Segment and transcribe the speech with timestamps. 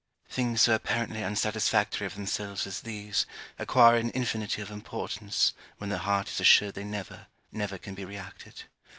[0.31, 3.27] Things so apparently unsatisfactory of themselves as these
[3.59, 8.03] acquire an infinity of importance when the heart is assured they never, never can be
[8.03, 8.63] reacted.